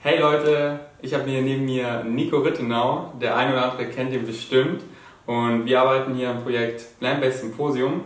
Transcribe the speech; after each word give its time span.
Hey 0.00 0.20
Leute, 0.20 0.78
ich 1.02 1.12
habe 1.12 1.28
hier 1.28 1.42
neben 1.42 1.64
mir 1.64 2.04
Nico 2.04 2.38
Rittenau. 2.38 3.14
Der 3.20 3.36
eine 3.36 3.52
oder 3.52 3.72
andere 3.72 3.88
kennt 3.88 4.12
ihn 4.12 4.24
bestimmt. 4.24 4.84
Und 5.26 5.66
wir 5.66 5.80
arbeiten 5.80 6.14
hier 6.14 6.30
am 6.30 6.44
Projekt 6.44 7.00
Plant-Based 7.00 7.40
Symposium. 7.40 8.04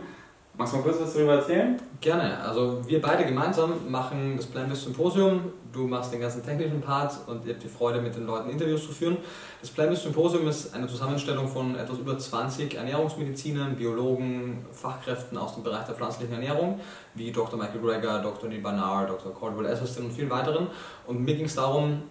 Magst 0.55 0.75
du 0.75 0.77
mal 0.77 0.83
kurz 0.83 1.01
was 1.01 1.15
darüber 1.15 1.37
erzählen? 1.37 1.81
Gerne. 1.99 2.39
Also 2.39 2.87
wir 2.87 3.01
beide 3.01 3.25
gemeinsam 3.25 3.91
machen 3.91 4.37
das 4.37 4.45
Plant-Based 4.45 4.85
Symposium. 4.85 5.51
Du 5.73 5.87
machst 5.87 6.13
den 6.13 6.21
ganzen 6.21 6.45
technischen 6.45 6.83
Part 6.83 7.15
und 7.27 7.47
ihr 7.47 7.55
habt 7.55 7.63
die 7.63 7.69
Freude, 7.69 8.03
mit 8.03 8.15
den 8.15 8.27
Leuten 8.27 8.51
Interviews 8.51 8.85
zu 8.85 8.93
führen. 8.93 9.17
Das 9.63 9.71
Plant-Based 9.71 10.03
Symposium 10.03 10.47
ist 10.47 10.75
eine 10.75 10.87
Zusammenstellung 10.87 11.49
von 11.49 11.75
etwas 11.75 11.99
über 11.99 12.19
20 12.19 12.75
Ernährungsmedizinern, 12.75 13.77
Biologen, 13.77 14.67
Fachkräften 14.73 15.39
aus 15.39 15.55
dem 15.55 15.63
Bereich 15.63 15.87
der 15.87 15.95
pflanzlichen 15.95 16.35
Ernährung, 16.35 16.79
wie 17.15 17.33
Dr. 17.33 17.59
Michael 17.59 17.81
Greger, 17.81 18.19
Dr. 18.19 18.51
Neil 18.51 18.61
Barnard, 18.61 19.09
Dr. 19.09 19.35
Caldwell 19.35 19.65
Esselstyn 19.65 20.05
und 20.05 20.13
vielen 20.13 20.29
weiteren. 20.29 20.67
Und 21.07 21.25
mir 21.25 21.35
ging 21.35 21.47
es 21.47 21.55
darum, 21.55 22.03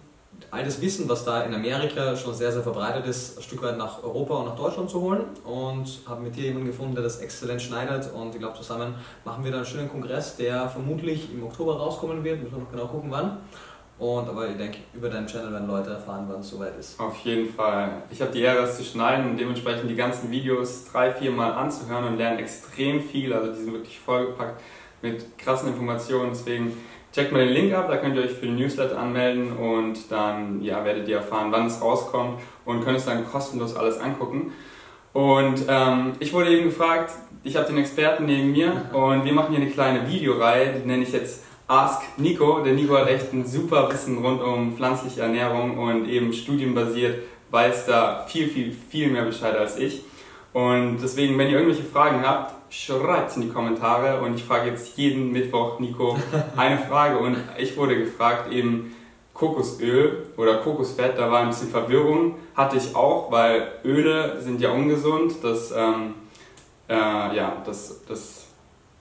all 0.50 0.64
das 0.64 0.80
Wissen, 0.80 1.08
was 1.08 1.24
da 1.24 1.42
in 1.42 1.54
Amerika 1.54 2.14
schon 2.14 2.34
sehr, 2.34 2.52
sehr 2.52 2.62
verbreitet 2.62 3.06
ist, 3.06 3.38
ein 3.38 3.42
Stück 3.42 3.62
weit 3.62 3.78
nach 3.78 4.02
Europa 4.02 4.34
und 4.34 4.46
nach 4.46 4.56
Deutschland 4.56 4.90
zu 4.90 5.00
holen 5.00 5.24
und 5.44 6.00
habe 6.06 6.22
mit 6.22 6.36
dir 6.36 6.44
jemanden 6.44 6.66
gefunden, 6.66 6.94
der 6.94 7.04
das 7.04 7.20
exzellent 7.20 7.62
schneidet 7.62 8.12
und 8.12 8.34
ich 8.34 8.40
glaube, 8.40 8.56
zusammen 8.56 8.94
machen 9.24 9.44
wir 9.44 9.50
da 9.50 9.58
einen 9.58 9.66
schönen 9.66 9.90
Kongress, 9.90 10.36
der 10.36 10.68
vermutlich 10.68 11.32
im 11.32 11.42
Oktober 11.44 11.78
rauskommen 11.78 12.22
wird, 12.22 12.42
müssen 12.42 12.56
wir 12.56 12.62
noch 12.62 12.70
genau 12.70 12.86
gucken, 12.86 13.10
wann. 13.10 13.38
Und, 13.98 14.28
aber 14.28 14.48
ich 14.48 14.56
denke, 14.56 14.78
über 14.94 15.08
deinen 15.08 15.26
Channel 15.26 15.52
werden 15.52 15.68
Leute 15.68 15.90
erfahren, 15.90 16.24
wann 16.28 16.40
es 16.40 16.50
soweit 16.50 16.76
ist. 16.78 16.98
Auf 16.98 17.16
jeden 17.18 17.48
Fall. 17.48 18.02
Ich 18.10 18.20
habe 18.20 18.32
die 18.32 18.40
Ehre, 18.40 18.62
das 18.62 18.76
zu 18.76 18.82
schneiden 18.82 19.30
und 19.30 19.36
dementsprechend 19.36 19.88
die 19.88 19.94
ganzen 19.94 20.28
Videos 20.30 20.86
drei, 20.90 21.12
vier 21.12 21.30
Mal 21.30 21.52
anzuhören 21.52 22.04
und 22.06 22.16
lernen 22.16 22.40
extrem 22.40 23.00
viel. 23.00 23.32
Also 23.32 23.52
die 23.52 23.60
sind 23.60 23.72
wirklich 23.72 24.00
vollgepackt 24.00 24.60
mit 25.02 25.38
krassen 25.38 25.68
Informationen. 25.68 26.30
Deswegen 26.30 26.76
Checkt 27.12 27.30
mal 27.30 27.44
den 27.44 27.52
Link 27.52 27.74
ab, 27.74 27.88
da 27.88 27.98
könnt 27.98 28.16
ihr 28.16 28.22
euch 28.22 28.32
für 28.32 28.46
den 28.46 28.56
Newsletter 28.56 28.98
anmelden 28.98 29.52
und 29.52 30.10
dann 30.10 30.62
ja, 30.62 30.82
werdet 30.84 31.06
ihr 31.08 31.16
erfahren, 31.16 31.52
wann 31.52 31.66
es 31.66 31.80
rauskommt 31.82 32.40
und 32.64 32.82
könnt 32.82 32.98
es 32.98 33.04
dann 33.04 33.26
kostenlos 33.26 33.76
alles 33.76 33.98
angucken. 33.98 34.52
Und 35.12 35.66
ähm, 35.68 36.12
ich 36.20 36.32
wurde 36.32 36.50
eben 36.50 36.64
gefragt, 36.64 37.12
ich 37.44 37.56
habe 37.56 37.66
den 37.66 37.76
Experten 37.76 38.24
neben 38.24 38.52
mir 38.52 38.86
und 38.94 39.24
wir 39.24 39.32
machen 39.32 39.54
hier 39.54 39.60
eine 39.60 39.70
kleine 39.70 40.08
Videoreihe, 40.08 40.80
die 40.80 40.88
nenne 40.88 41.02
ich 41.02 41.12
jetzt 41.12 41.44
Ask 41.68 42.02
Nico. 42.16 42.60
Der 42.60 42.72
Nico 42.72 42.96
hat 42.96 43.08
echt 43.08 43.32
ein 43.32 43.46
super 43.46 43.92
Wissen 43.92 44.18
rund 44.24 44.42
um 44.42 44.74
pflanzliche 44.76 45.20
Ernährung 45.20 45.78
und 45.78 46.08
eben 46.08 46.32
studienbasiert 46.32 47.22
weiß 47.50 47.86
da 47.86 48.24
viel, 48.26 48.48
viel, 48.48 48.72
viel 48.72 49.08
mehr 49.08 49.24
Bescheid 49.24 49.56
als 49.56 49.78
ich. 49.78 50.02
Und 50.52 50.98
deswegen, 51.02 51.38
wenn 51.38 51.48
ihr 51.48 51.58
irgendwelche 51.58 51.84
Fragen 51.84 52.22
habt, 52.26 52.54
schreibt 52.72 53.30
es 53.30 53.36
in 53.36 53.42
die 53.42 53.48
Kommentare. 53.48 54.20
Und 54.20 54.34
ich 54.34 54.44
frage 54.44 54.70
jetzt 54.70 54.96
jeden 54.96 55.32
Mittwoch 55.32 55.78
Nico 55.80 56.18
eine 56.56 56.78
Frage. 56.78 57.18
Und 57.18 57.36
ich 57.58 57.76
wurde 57.76 57.98
gefragt 57.98 58.52
eben 58.52 58.94
Kokosöl 59.34 60.26
oder 60.36 60.58
Kokosfett, 60.58 61.18
da 61.18 61.30
war 61.30 61.40
ein 61.40 61.48
bisschen 61.48 61.70
Verwirrung, 61.70 62.36
hatte 62.54 62.76
ich 62.76 62.94
auch, 62.94 63.30
weil 63.32 63.72
Öle 63.84 64.40
sind 64.40 64.60
ja 64.60 64.70
ungesund, 64.70 65.34
das, 65.42 65.72
ähm, 65.72 66.14
äh, 66.88 66.94
ja, 66.94 67.56
das, 67.64 68.04
das 68.06 68.46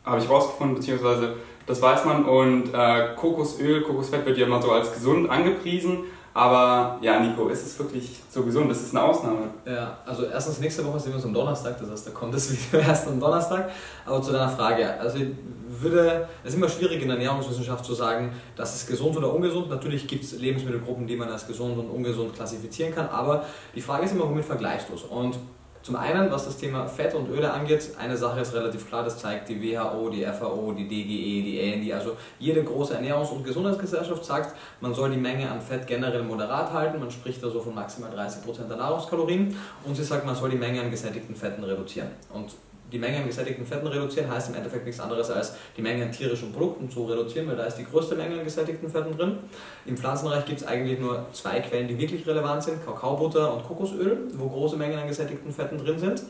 habe 0.05 0.19
ich 0.19 0.29
rausgefunden, 0.29 0.77
beziehungsweise 0.77 1.35
das 1.67 1.81
weiß 1.81 2.05
man. 2.05 2.25
Und 2.25 2.73
äh, 2.73 3.09
Kokosöl, 3.15 3.81
Kokosfett 3.81 4.25
wird 4.25 4.37
ja 4.37 4.47
immer 4.47 4.61
so 4.61 4.71
als 4.71 4.93
gesund 4.93 5.29
angepriesen, 5.29 6.05
aber 6.33 6.97
ja, 7.01 7.19
Nico, 7.19 7.49
ist 7.49 7.65
es 7.65 7.77
wirklich 7.77 8.21
so 8.29 8.43
gesund? 8.43 8.71
Das 8.71 8.81
ist 8.81 8.95
eine 8.95 9.03
Ausnahme. 9.03 9.49
Ja, 9.65 9.97
also 10.05 10.25
erstens 10.25 10.59
nächste 10.59 10.85
Woche 10.85 10.99
sehen 10.99 11.11
wir 11.11 11.15
uns 11.17 11.25
am 11.25 11.33
Donnerstag, 11.33 11.77
das 11.79 11.89
heißt, 11.89 12.07
da 12.07 12.11
kommt 12.11 12.33
das 12.33 12.51
Video 12.51 12.79
erst 12.87 13.07
am 13.07 13.19
Donnerstag. 13.19 13.69
Aber 14.05 14.21
zu 14.21 14.31
deiner 14.31 14.49
Frage, 14.49 14.97
also 14.99 15.17
ich 15.17 15.27
würde, 15.67 16.27
es 16.43 16.51
ist 16.51 16.57
immer 16.57 16.69
schwierig 16.69 17.01
in 17.01 17.09
der 17.09 17.17
Ernährungswissenschaft 17.17 17.83
zu 17.83 17.93
sagen, 17.93 18.31
das 18.55 18.75
ist 18.75 18.87
gesund 18.87 19.17
oder 19.17 19.33
ungesund. 19.33 19.69
Natürlich 19.69 20.07
gibt 20.07 20.23
es 20.23 20.39
Lebensmittelgruppen, 20.39 21.05
die 21.05 21.17
man 21.17 21.29
als 21.29 21.47
gesund 21.47 21.77
und 21.77 21.89
ungesund 21.89 22.33
klassifizieren 22.33 22.95
kann, 22.95 23.09
aber 23.09 23.45
die 23.75 23.81
Frage 23.81 24.05
ist 24.05 24.13
immer, 24.13 24.29
womit 24.29 24.45
vergleichst 24.45 24.87
du 24.89 24.93
es? 24.93 25.03
Und 25.03 25.37
zum 25.83 25.95
einen, 25.95 26.29
was 26.31 26.45
das 26.45 26.57
Thema 26.57 26.87
Fett 26.87 27.15
und 27.15 27.29
Öle 27.29 27.51
angeht, 27.51 27.91
eine 27.99 28.15
Sache 28.15 28.41
ist 28.41 28.53
relativ 28.53 28.87
klar, 28.87 29.03
das 29.03 29.17
zeigt 29.17 29.49
die 29.49 29.61
WHO, 29.61 30.09
die 30.09 30.23
FAO, 30.25 30.73
die 30.73 30.87
DGE, 30.87 31.41
die 31.41 31.73
AND, 31.73 31.91
also 31.93 32.17
jede 32.39 32.63
große 32.63 32.97
Ernährungs- 32.97 33.31
und 33.31 33.43
Gesundheitsgesellschaft 33.43 34.23
sagt, 34.23 34.55
man 34.79 34.93
soll 34.93 35.11
die 35.11 35.17
Menge 35.17 35.49
an 35.49 35.59
Fett 35.61 35.87
generell 35.87 36.23
moderat 36.23 36.71
halten, 36.71 36.99
man 36.99 37.09
spricht 37.09 37.43
da 37.43 37.49
so 37.49 37.59
von 37.59 37.73
maximal 37.73 38.11
30% 38.11 38.67
der 38.67 38.77
Nahrungskalorien 38.77 39.55
und 39.83 39.95
sie 39.95 40.03
sagt, 40.03 40.25
man 40.25 40.35
soll 40.35 40.51
die 40.51 40.57
Menge 40.57 40.81
an 40.81 40.91
gesättigten 40.91 41.35
Fetten 41.35 41.63
reduzieren. 41.63 42.09
Und 42.31 42.51
die 42.91 42.99
Menge 42.99 43.17
an 43.17 43.25
gesättigten 43.25 43.65
Fetten 43.65 43.87
reduzieren 43.87 44.29
heißt 44.29 44.49
im 44.49 44.55
Endeffekt 44.55 44.85
nichts 44.85 44.99
anderes 44.99 45.29
als 45.29 45.53
die 45.77 45.81
Menge 45.81 46.03
an 46.03 46.11
tierischen 46.11 46.51
Produkten 46.51 46.89
zu 46.89 47.05
reduzieren, 47.05 47.47
weil 47.47 47.55
da 47.55 47.63
ist 47.63 47.77
die 47.77 47.85
größte 47.85 48.15
Menge 48.15 48.39
an 48.39 48.43
gesättigten 48.43 48.89
Fetten 48.89 49.17
drin. 49.17 49.37
Im 49.85 49.97
Pflanzenreich 49.97 50.45
gibt 50.45 50.61
es 50.61 50.67
eigentlich 50.67 50.99
nur 50.99 51.25
zwei 51.31 51.59
Quellen, 51.61 51.87
die 51.87 51.97
wirklich 51.97 52.25
relevant 52.27 52.63
sind, 52.63 52.85
Kakaobutter 52.85 53.53
und 53.53 53.63
Kokosöl, 53.63 54.27
wo 54.33 54.49
große 54.49 54.75
Mengen 54.75 54.99
an 54.99 55.07
gesättigten 55.07 55.51
Fetten 55.51 55.77
drin 55.77 55.99
sind. 55.99 56.23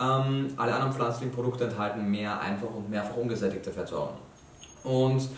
Ähm, 0.00 0.48
alle 0.56 0.74
anderen 0.74 0.92
pflanzlichen 0.92 1.32
Produkte 1.32 1.64
enthalten 1.64 2.08
mehr 2.10 2.40
einfach 2.40 2.70
und 2.74 2.88
mehrfach 2.88 3.16
ungesättigte 3.16 3.70
Fettsäuren. 3.70 4.14
Und 4.84 5.28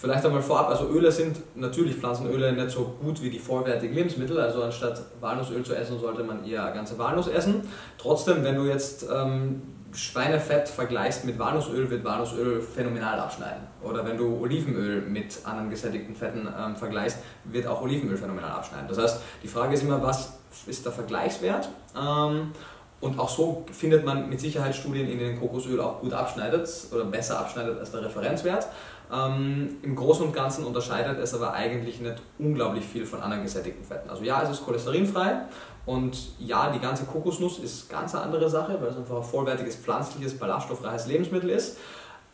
Vielleicht 0.00 0.24
einmal 0.24 0.42
vorab, 0.42 0.68
also 0.68 0.88
Öle 0.90 1.10
sind 1.10 1.38
natürlich 1.56 1.96
Pflanzenöle 1.96 2.52
nicht 2.52 2.70
so 2.70 2.94
gut 3.02 3.20
wie 3.20 3.30
die 3.30 3.40
vollwertigen 3.40 3.96
Lebensmittel, 3.96 4.38
also 4.38 4.62
anstatt 4.62 5.02
Walnussöl 5.20 5.64
zu 5.64 5.74
essen, 5.74 5.98
sollte 5.98 6.22
man 6.22 6.44
eher 6.44 6.70
ganze 6.70 6.96
Walnuss 6.98 7.26
essen. 7.26 7.68
Trotzdem, 7.98 8.44
wenn 8.44 8.54
du 8.54 8.66
jetzt 8.66 9.08
ähm, 9.12 9.60
Schweinefett 9.92 10.68
vergleichst 10.68 11.24
mit 11.24 11.38
Walnussöl, 11.38 11.88
wird 11.90 12.04
Walnussöl 12.04 12.60
phänomenal 12.60 13.18
abschneiden. 13.20 13.62
Oder 13.82 14.04
wenn 14.04 14.16
du 14.16 14.38
Olivenöl 14.40 15.02
mit 15.02 15.38
anderen 15.44 15.70
gesättigten 15.70 16.14
Fetten 16.14 16.46
ähm, 16.46 16.76
vergleichst, 16.76 17.18
wird 17.44 17.66
auch 17.66 17.80
Olivenöl 17.80 18.16
phänomenal 18.16 18.50
abschneiden. 18.50 18.86
Das 18.88 18.98
heißt, 18.98 19.20
die 19.42 19.48
Frage 19.48 19.74
ist 19.74 19.82
immer, 19.82 20.02
was 20.02 20.38
ist 20.66 20.84
der 20.84 20.92
Vergleichswert? 20.92 21.68
Ähm, 21.96 22.52
und 23.00 23.18
auch 23.18 23.28
so 23.28 23.64
findet 23.70 24.04
man 24.04 24.28
mit 24.28 24.40
Sicherheit 24.40 24.74
Studien, 24.74 25.08
in 25.08 25.18
denen 25.18 25.38
Kokosöl 25.38 25.80
auch 25.80 26.00
gut 26.00 26.12
abschneidet 26.12 26.68
oder 26.92 27.04
besser 27.04 27.38
abschneidet 27.38 27.78
als 27.78 27.92
der 27.92 28.04
Referenzwert. 28.04 28.66
Ähm, 29.12 29.76
Im 29.82 29.94
Großen 29.94 30.26
und 30.26 30.34
Ganzen 30.34 30.64
unterscheidet 30.64 31.18
es 31.18 31.32
aber 31.32 31.52
eigentlich 31.52 32.00
nicht 32.00 32.20
unglaublich 32.38 32.84
viel 32.84 33.06
von 33.06 33.20
anderen 33.20 33.44
gesättigten 33.44 33.84
Fetten. 33.84 34.10
Also 34.10 34.24
ja, 34.24 34.42
es 34.42 34.50
ist 34.50 34.64
cholesterinfrei 34.64 35.42
und 35.86 36.38
ja, 36.38 36.70
die 36.70 36.80
ganze 36.80 37.04
Kokosnuss 37.04 37.60
ist 37.60 37.88
ganz 37.88 38.14
eine 38.14 38.24
andere 38.24 38.50
Sache, 38.50 38.76
weil 38.80 38.88
es 38.88 38.96
einfach 38.96 39.18
ein 39.18 39.22
vollwertiges 39.22 39.76
pflanzliches, 39.76 40.36
ballaststoffreiches 40.36 41.06
Lebensmittel 41.06 41.50
ist. 41.50 41.78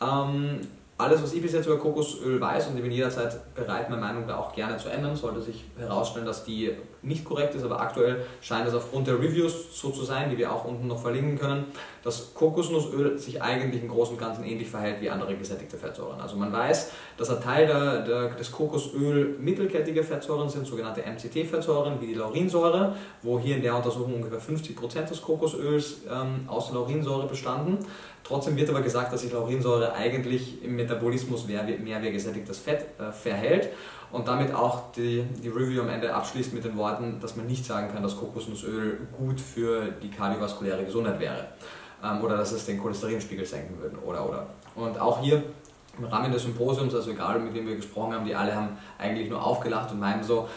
Ähm, 0.01 0.61
alles, 0.97 1.23
was 1.23 1.33
ich 1.33 1.43
bis 1.43 1.53
jetzt 1.53 1.67
über 1.67 1.79
Kokosöl 1.79 2.41
weiß 2.41 2.69
und 2.69 2.77
ich 2.77 2.83
bin 2.83 2.93
jederzeit 2.93 3.53
bereit, 3.55 3.91
meine 3.91 4.01
Meinung 4.01 4.29
da 4.29 4.39
auch 4.39 4.55
gerne 4.55 4.77
zu 4.77 4.89
ändern, 4.89 5.17
sollte 5.17 5.43
sich 5.43 5.65
herausstellen, 5.77 6.25
dass 6.25 6.45
die 6.45 6.71
nicht 7.03 7.25
korrekt 7.25 7.55
ist, 7.57 7.65
aber 7.65 7.81
aktuell 7.81 8.25
scheint 8.41 8.69
es 8.69 8.75
aufgrund 8.75 9.09
der 9.09 9.19
Reviews 9.19 9.81
so 9.81 9.91
zu 9.91 10.05
sein, 10.05 10.31
die 10.31 10.39
wir 10.39 10.53
auch 10.53 10.65
unten 10.65 10.87
noch 10.87 11.01
verlinken 11.01 11.37
können, 11.37 11.67
dass 12.05 12.33
Kokosnussöl 12.35 13.19
sich 13.19 13.43
eigentlich 13.43 13.83
im 13.83 13.89
Großen 13.89 14.15
und 14.15 14.21
Ganzen 14.21 14.45
ähnlich 14.45 14.71
verhält 14.71 15.01
wie 15.01 15.11
andere 15.11 15.37
gesättigte 15.37 15.77
Fettsäuren. 15.77 16.21
Also 16.21 16.37
man 16.37 16.53
weiß, 16.53 16.93
dass 17.17 17.31
ein 17.31 17.41
Teil 17.41 17.67
der, 17.67 18.03
der, 18.03 18.29
des 18.31 18.51
Kokosöl 18.51 19.37
mittelkettige 19.39 20.03
Fettsäuren 20.03 20.49
sind, 20.49 20.67
sogenannte 20.67 21.03
MCT-Fettsäuren 21.03 22.01
wie 22.01 22.09
die 22.09 22.15
Laurinsäure, 22.15 22.95
wo 23.23 23.39
hier 23.39 23.57
in 23.57 23.63
der 23.63 23.77
Untersuchung 23.77 24.15
ungefähr 24.15 24.41
50% 24.41 25.09
des 25.09 25.23
Kokosöls 25.23 26.03
ähm, 26.11 26.49
aus 26.49 26.73
Laurinsäure 26.73 27.27
bestanden. 27.27 27.79
Trotzdem 28.25 28.57
wird 28.57 28.71
aber 28.71 28.81
gesagt, 28.81 29.13
dass 29.13 29.21
sich 29.21 29.33
Laurinsäure 29.33 29.93
eigentlich 29.93 30.65
im 30.65 30.77
Metabolismus 30.77 31.47
mehr, 31.47 31.63
mehr 31.63 32.03
wie 32.03 32.11
gesättigtes 32.11 32.59
Fett 32.59 32.87
äh, 32.99 33.13
verhält 33.13 33.69
und 34.11 34.27
damit 34.27 34.55
auch 34.55 34.93
die, 34.93 35.25
die 35.43 35.49
Review 35.49 35.83
am 35.83 35.89
Ende 35.91 36.15
abschließt 36.15 36.55
mit 36.55 36.65
den 36.65 36.77
Worten, 36.77 37.19
dass 37.21 37.37
man 37.37 37.47
nicht 37.47 37.65
sagen 37.65 37.93
kann, 37.93 38.03
dass 38.03 38.17
Kokosnussöl 38.17 39.09
gut 39.17 39.41
für 39.41 39.89
die 40.03 40.11
kardiovaskuläre 40.11 40.85
Gesundheit 40.85 41.21
wäre 41.21 41.49
ähm, 42.03 42.23
oder 42.23 42.37
dass 42.37 42.53
es 42.53 42.65
den 42.67 42.81
Cholesterinspiegel 42.81 43.45
senken 43.45 43.81
würde 43.81 43.97
oder 43.99 44.29
oder. 44.29 44.47
Und 44.75 44.99
auch 44.99 45.21
hier 45.21 45.43
im 45.99 46.05
Rahmen 46.05 46.33
des 46.33 46.43
Symposiums, 46.43 46.95
also 46.95 47.11
egal 47.11 47.41
mit 47.41 47.55
wem 47.55 47.67
wir 47.67 47.77
gesprochen 47.77 48.15
haben, 48.15 48.25
die 48.25 48.35
alle 48.35 48.55
haben 48.55 48.77
eigentlich 48.99 49.29
nur 49.29 49.45
aufgelacht 49.45 49.93
und 49.93 50.01
meinen 50.01 50.23
so, 50.23 50.49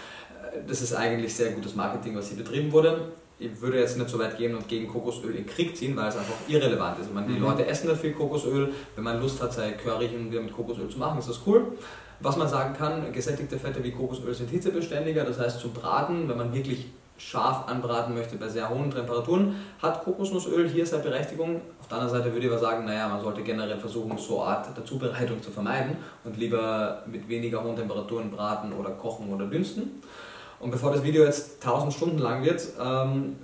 äh, 0.52 0.60
das 0.68 0.82
ist 0.82 0.94
eigentlich 0.94 1.36
sehr 1.36 1.52
gutes 1.52 1.76
Marketing, 1.76 2.16
was 2.16 2.30
hier 2.30 2.38
betrieben 2.38 2.72
wurde 2.72 3.12
ich 3.40 3.62
würde 3.62 3.80
jetzt 3.80 3.98
nicht 3.98 4.10
so 4.10 4.18
weit 4.18 4.38
gehen 4.38 4.56
und 4.56 4.68
gegen 4.68 4.88
Kokosöl 4.88 5.36
in 5.36 5.46
Krieg 5.46 5.78
ziehen, 5.78 5.96
weil 5.96 6.08
es 6.08 6.18
einfach 6.18 6.36
irrelevant 6.48 7.00
ist. 7.00 7.14
meine, 7.14 7.28
die 7.28 7.34
mhm. 7.34 7.44
Leute 7.44 7.68
essen 7.68 7.90
nicht 7.90 8.02
viel 8.02 8.14
Kokosöl. 8.14 8.74
Wenn 8.96 9.04
man 9.04 9.22
Lust 9.22 9.42
hat, 9.42 9.54
sein 9.54 9.78
Curry 9.78 10.10
wieder 10.12 10.42
mit 10.42 10.54
Kokosöl 10.54 10.90
zu 10.90 10.98
machen, 10.98 11.20
ist 11.20 11.30
das 11.30 11.42
cool. 11.46 11.78
Was 12.20 12.36
man 12.36 12.48
sagen 12.48 12.76
kann, 12.76 13.12
gesättigte 13.14 13.60
Fette 13.60 13.84
wie 13.84 13.92
Kokosöl 13.92 14.34
sind 14.34 14.50
hitzebeständiger. 14.50 15.24
Das 15.24 15.38
heißt, 15.40 15.60
zum 15.60 15.72
Braten, 15.72 16.28
wenn 16.28 16.38
man 16.38 16.52
wirklich 16.54 16.88
scharf 17.18 17.68
anbraten 17.68 18.14
möchte 18.14 18.38
bei 18.38 18.48
sehr 18.48 18.70
hohen 18.70 18.92
Temperaturen, 18.92 19.56
hat 19.82 20.04
Kokosnussöl 20.04 20.70
hier 20.70 20.86
seine 20.86 21.04
Berechtigung. 21.04 21.62
Auf 21.80 21.88
der 21.88 21.98
anderen 21.98 22.18
Seite 22.18 22.34
würde 22.34 22.46
ich 22.46 22.52
aber 22.52 22.62
sagen, 22.62 22.86
naja, 22.86 23.08
man 23.08 23.22
sollte 23.22 23.42
generell 23.42 23.78
versuchen, 23.78 24.18
so 24.18 24.42
eine 24.42 24.58
Art 24.58 24.78
der 24.78 24.86
Zubereitung 24.86 25.42
zu 25.42 25.52
vermeiden 25.52 25.98
und 26.24 26.38
lieber 26.38 27.04
mit 27.08 27.28
weniger 27.28 27.64
hohen 27.64 27.76
Temperaturen 27.76 28.30
braten 28.30 28.74
oder 28.74 28.92
kochen 28.92 29.34
oder 29.34 29.46
dünsten. 29.46 30.02
Und 30.60 30.72
bevor 30.72 30.92
das 30.92 31.04
Video 31.04 31.24
jetzt 31.24 31.64
1000 31.66 31.94
Stunden 31.94 32.18
lang 32.20 32.44
wird, 32.44 32.62
ähm, 32.80 33.36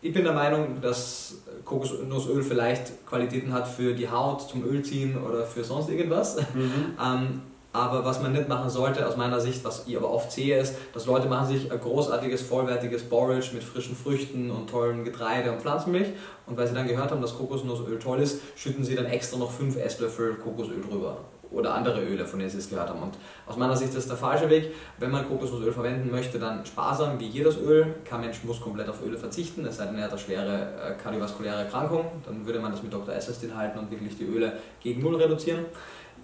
ich 0.00 0.12
bin 0.12 0.24
der 0.24 0.32
Meinung, 0.32 0.80
dass 0.80 1.36
Kokosnussöl 1.64 2.42
vielleicht 2.42 3.06
Qualitäten 3.06 3.52
hat 3.52 3.68
für 3.68 3.94
die 3.94 4.10
Haut, 4.10 4.42
zum 4.42 4.64
Ölziehen 4.64 5.16
oder 5.16 5.44
für 5.44 5.62
sonst 5.62 5.90
irgendwas. 5.90 6.38
Mhm. 6.54 6.96
Ähm, 7.00 7.42
Aber 7.74 8.04
was 8.04 8.20
man 8.20 8.32
nicht 8.32 8.48
machen 8.48 8.68
sollte, 8.68 9.06
aus 9.06 9.16
meiner 9.16 9.40
Sicht, 9.40 9.64
was 9.64 9.84
ich 9.86 9.96
aber 9.96 10.10
oft 10.10 10.30
sehe, 10.30 10.58
ist, 10.58 10.74
dass 10.92 11.06
Leute 11.06 11.26
machen 11.26 11.48
sich 11.48 11.72
ein 11.72 11.80
großartiges, 11.80 12.42
vollwertiges 12.42 13.04
Borage 13.04 13.54
mit 13.54 13.64
frischen 13.64 13.96
Früchten 13.96 14.50
und 14.50 14.68
tollen 14.68 15.04
Getreide 15.04 15.50
und 15.50 15.62
Pflanzenmilch. 15.62 16.08
Und 16.46 16.58
weil 16.58 16.66
sie 16.66 16.74
dann 16.74 16.86
gehört 16.86 17.10
haben, 17.10 17.22
dass 17.22 17.36
Kokosnussöl 17.36 17.98
toll 17.98 18.20
ist, 18.20 18.42
schütten 18.56 18.84
sie 18.84 18.94
dann 18.94 19.06
extra 19.06 19.38
noch 19.38 19.50
5 19.50 19.76
Esslöffel 19.76 20.34
Kokosöl 20.34 20.82
drüber. 20.82 21.16
Oder 21.50 21.74
andere 21.74 22.02
Öle, 22.02 22.26
von 22.26 22.38
denen 22.38 22.50
sie 22.50 22.58
es 22.58 22.68
gehört 22.68 22.88
haben. 22.88 23.02
Und 23.02 23.14
aus 23.46 23.56
meiner 23.56 23.76
Sicht 23.76 23.90
ist 23.90 23.98
das 23.98 24.06
der 24.06 24.16
falsche 24.16 24.48
Weg. 24.50 24.74
Wenn 24.98 25.10
man 25.10 25.26
Kokosnussöl 25.26 25.72
verwenden 25.72 26.10
möchte, 26.10 26.38
dann 26.38 26.66
sparsam 26.66 27.18
wie 27.20 27.28
jedes 27.28 27.56
Öl. 27.56 27.94
Kein 28.04 28.20
Mensch 28.20 28.42
muss 28.44 28.60
komplett 28.60 28.88
auf 28.88 29.02
Öle 29.02 29.16
verzichten, 29.16 29.64
es 29.64 29.76
sei 29.78 29.86
denn, 29.86 29.96
er 29.96 30.04
hat 30.04 30.10
eine 30.10 30.20
schwere 30.20 30.72
äh, 30.78 31.02
kardiovaskuläre 31.02 31.56
Erkrankung. 31.64 32.06
Dann 32.26 32.44
würde 32.44 32.58
man 32.58 32.70
das 32.70 32.82
mit 32.82 32.92
Dr. 32.92 33.14
Esselstin 33.14 33.56
halten 33.56 33.78
und 33.78 33.90
wirklich 33.90 34.16
die 34.16 34.24
Öle 34.24 34.54
gegen 34.80 35.02
Null 35.02 35.16
reduzieren 35.16 35.66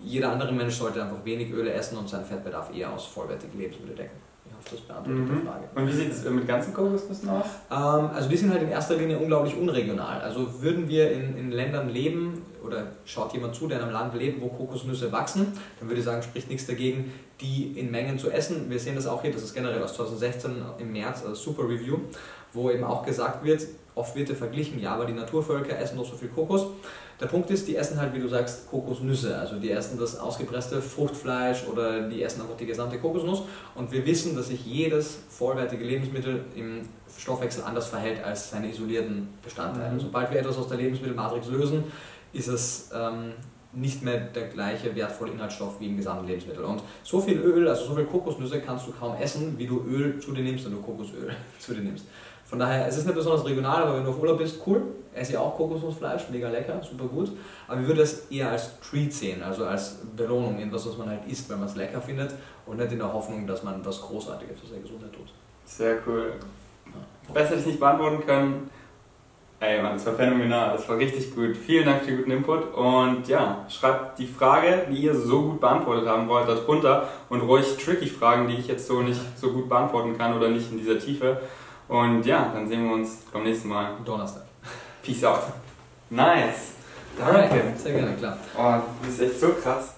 jeder 0.03 0.33
andere 0.33 0.53
Mensch 0.53 0.75
sollte 0.75 1.03
einfach 1.03 1.25
wenig 1.25 1.51
Öle 1.53 1.73
essen 1.73 1.99
und 1.99 2.09
seinen 2.09 2.25
Fettbedarf 2.25 2.75
eher 2.75 2.93
aus 2.93 3.07
vollwertigen 3.07 3.59
Lebensmitteln 3.59 3.97
decken. 3.97 4.29
Ich 4.47 4.55
hoffe, 4.55 4.77
das 4.77 4.81
beantwortet 4.81 5.21
mhm. 5.21 5.41
die 5.41 5.47
Frage. 5.47 5.65
Und 5.75 5.89
wie 5.89 5.93
sieht 5.93 6.13
es 6.13 6.25
mit 6.31 6.47
ganzen 6.47 6.75
Kokosnüssen 6.75 7.29
aus? 7.29 7.47
Ähm, 7.71 8.11
also 8.15 8.29
die 8.29 8.37
sind 8.37 8.51
halt 8.51 8.63
in 8.63 8.71
erster 8.71 8.97
Linie 8.97 9.19
unglaublich 9.19 9.57
unregional. 9.57 10.21
Also 10.21 10.63
würden 10.63 10.89
wir 10.89 11.11
in, 11.13 11.37
in 11.37 11.51
Ländern 11.51 11.89
leben 11.89 12.43
oder 12.65 12.87
schaut 13.05 13.33
jemand 13.33 13.55
zu, 13.55 13.67
der 13.67 13.79
in 13.79 13.85
einem 13.85 13.93
Land 13.93 14.15
lebt, 14.15 14.41
wo 14.41 14.49
Kokosnüsse 14.49 15.13
wachsen, 15.13 15.53
dann 15.79 15.89
würde 15.89 16.01
ich 16.01 16.05
sagen, 16.05 16.23
spricht 16.23 16.49
nichts 16.49 16.67
dagegen, 16.67 17.13
die 17.41 17.79
in 17.79 17.91
Mengen 17.91 18.19
zu 18.19 18.31
essen. 18.31 18.69
Wir 18.69 18.79
sehen 18.79 18.97
das 18.97 19.07
auch 19.07 19.23
hier, 19.23 19.33
das 19.33 19.43
ist 19.43 19.55
generell 19.55 19.83
aus 19.83 19.95
2016 19.95 20.63
im 20.79 20.93
März, 20.93 21.23
also 21.23 21.35
Super 21.35 21.69
Review, 21.69 21.99
wo 22.53 22.71
eben 22.71 22.85
auch 22.85 23.05
gesagt 23.05 23.45
wird, 23.45 23.63
oft 23.99 24.15
wird 24.15 24.29
ja 24.29 24.35
verglichen, 24.35 24.81
ja, 24.81 24.95
aber 24.95 25.05
die 25.05 25.13
Naturvölker 25.13 25.79
essen 25.79 25.99
doch 25.99 26.07
so 26.07 26.17
viel 26.17 26.29
Kokos. 26.29 26.67
Der 27.21 27.27
Punkt 27.27 27.51
ist, 27.51 27.67
die 27.67 27.75
essen 27.75 28.01
halt, 28.01 28.15
wie 28.15 28.21
du 28.21 28.29
sagst, 28.29 28.71
Kokosnüsse. 28.71 29.37
Also 29.37 29.57
die 29.57 29.71
essen 29.73 29.99
das 29.99 30.19
ausgepresste 30.19 30.81
Fruchtfleisch 30.81 31.67
oder 31.67 32.09
die 32.09 32.23
essen 32.23 32.43
einfach 32.43 32.57
die 32.57 32.67
gesamte 32.67 32.99
Kokosnuss. 32.99 33.43
Und 33.75 33.91
wir 33.91 34.07
wissen, 34.07 34.37
dass 34.37 34.49
sich 34.49 34.65
jedes 34.65 35.19
vollwertige 35.29 35.85
Lebensmittel 35.85 36.45
im 36.55 36.89
Stoffwechsel 37.19 37.65
anders 37.65 37.89
verhält 37.89 38.23
als 38.23 38.51
seine 38.51 38.71
isolierten 38.71 39.29
Bestandteile. 39.43 39.95
Mhm. 39.95 40.01
Sobald 40.01 40.31
wir 40.31 40.39
etwas 40.39 40.59
aus 40.59 40.69
der 40.69 40.79
Lebensmittelmatrix 40.79 41.49
lösen, 41.49 41.85
ist 42.33 42.47
es 42.47 42.91
ähm, 42.95 43.33
nicht 43.73 44.03
mehr 44.03 44.21
der 44.21 44.49
gleiche 44.49 44.95
wertvolle 44.95 45.33
Inhaltsstoff 45.33 45.81
wie 45.81 45.87
im 45.87 45.97
gesamten 45.97 46.27
Lebensmittel. 46.27 46.65
Und 46.65 46.83
so 47.03 47.21
viel 47.21 47.39
Öl, 47.39 47.67
also 47.69 47.85
so 47.85 47.95
viel 47.97 48.05
Kokosnüsse 48.07 48.61
kannst 48.61 48.87
du 48.87 48.93
kaum 48.93 49.17
essen, 49.17 49.59
wie 49.59 49.67
du 49.67 49.85
Öl 49.85 50.21
zu 50.21 50.33
dir 50.33 50.43
nimmst, 50.43 50.65
wenn 50.65 50.73
du 50.73 50.81
Kokosöl 50.81 51.35
zu 51.59 51.75
dir 51.75 51.83
nimmst. 51.83 52.07
Von 52.49 52.59
daher, 52.59 52.87
es 52.89 52.97
ist 52.97 53.05
nicht 53.05 53.15
besonders 53.15 53.45
regional, 53.45 53.83
aber 53.83 53.97
wenn 53.97 54.05
du 54.05 54.11
auf 54.11 54.19
Urlaub 54.19 54.39
bist, 54.39 54.63
cool. 54.67 54.83
Esse 55.13 55.35
ja 55.35 55.41
auch 55.41 55.55
Kokosnussfleisch, 55.55 56.31
mega 56.31 56.49
lecker, 56.49 56.81
super 56.83 57.05
gut. 57.05 57.33
Aber 57.67 57.81
ich 57.81 57.87
würde 57.87 58.01
es 58.01 58.31
eher 58.31 58.51
als 58.51 58.81
Treat 58.81 59.13
sehen, 59.13 59.43
also 59.43 59.67
als 59.67 59.99
Belohnung, 60.17 60.59
etwas, 60.59 60.89
was 60.89 60.97
man 60.97 61.11
halt 61.11 61.27
isst, 61.27 61.51
wenn 61.51 61.59
man 61.59 61.69
es 61.69 61.77
lecker 61.77 62.01
findet 62.01 62.33
und 62.65 62.79
nicht 62.79 62.91
in 62.91 62.99
der 62.99 63.13
Hoffnung, 63.13 63.47
dass 63.47 63.63
man 63.63 63.85
was 63.85 64.01
Großartiges 64.01 64.61
für 64.61 64.67
seine 64.67 64.81
Gesundheit 64.81 65.13
tut. 65.13 65.31
Sehr 65.67 65.97
cool. 66.07 66.33
Besser 67.35 67.51
hätte 67.51 67.61
ich 67.61 67.67
nicht 67.67 67.81
beantworten 67.81 68.25
können. 68.25 68.71
Ey 69.61 69.83
Mann, 69.83 69.95
das 69.95 70.07
war 70.07 70.15
phänomenal, 70.15 70.77
das 70.77 70.89
war 70.89 70.97
richtig 70.97 71.35
gut. 71.35 71.55
Vielen 71.55 71.85
Dank 71.85 72.03
für 72.03 72.13
den 72.13 72.19
guten 72.19 72.31
Input 72.31 72.75
und 72.75 73.29
ja, 73.29 73.67
schreibt 73.69 74.19
die 74.21 74.27
Frage, 74.27 74.87
die 74.89 75.03
ihr 75.03 75.15
so 75.15 75.43
gut 75.43 75.61
beantwortet 75.61 76.09
haben 76.09 76.29
wollt, 76.29 76.49
darunter 76.49 77.09
und 77.29 77.41
ruhig 77.41 77.77
tricky 77.77 78.07
Fragen, 78.07 78.49
die 78.49 78.55
ich 78.55 78.69
jetzt 78.69 78.87
so 78.87 79.03
nicht 79.03 79.21
so 79.37 79.53
gut 79.53 79.69
beantworten 79.69 80.17
kann 80.17 80.35
oder 80.35 80.49
nicht 80.49 80.71
in 80.71 80.79
dieser 80.79 80.99
Tiefe. 80.99 81.43
Und 81.89 82.25
ja, 82.27 82.51
dann 82.53 82.69
sehen 82.69 82.85
wir 82.85 82.95
uns 82.95 83.23
beim 83.33 83.45
nächsten 83.45 83.69
Mal. 83.69 83.97
Donnerstag. 84.05 84.45
Peace 85.03 85.25
out. 85.25 85.41
Nice. 86.11 86.73
Danke. 87.19 87.73
Sehr 87.77 87.95
gerne, 87.95 88.15
klar. 88.15 88.39
Oh, 88.57 88.75
du 89.01 89.07
bist 89.07 89.21
echt 89.21 89.41
so 89.41 89.49
krass. 89.55 89.98